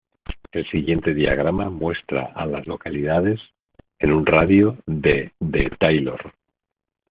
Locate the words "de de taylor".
4.87-6.33